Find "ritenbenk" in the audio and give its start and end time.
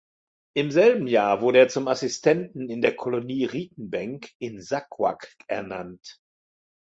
3.45-4.31